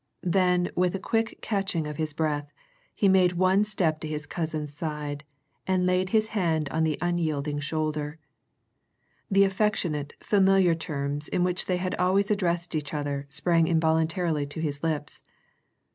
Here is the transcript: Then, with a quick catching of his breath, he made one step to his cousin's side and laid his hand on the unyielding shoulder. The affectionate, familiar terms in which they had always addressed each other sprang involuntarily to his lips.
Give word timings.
Then, 0.23 0.71
with 0.75 0.95
a 0.95 0.99
quick 0.99 1.37
catching 1.43 1.85
of 1.85 1.97
his 1.97 2.11
breath, 2.11 2.51
he 2.95 3.07
made 3.07 3.33
one 3.33 3.63
step 3.63 3.99
to 3.99 4.07
his 4.07 4.25
cousin's 4.25 4.73
side 4.73 5.23
and 5.67 5.85
laid 5.85 6.09
his 6.09 6.29
hand 6.29 6.67
on 6.69 6.83
the 6.83 6.97
unyielding 7.03 7.59
shoulder. 7.59 8.17
The 9.29 9.43
affectionate, 9.43 10.15
familiar 10.19 10.73
terms 10.73 11.27
in 11.27 11.43
which 11.43 11.67
they 11.67 11.77
had 11.77 11.93
always 11.97 12.31
addressed 12.31 12.73
each 12.73 12.95
other 12.95 13.27
sprang 13.29 13.67
involuntarily 13.67 14.47
to 14.47 14.59
his 14.59 14.81
lips. 14.81 15.21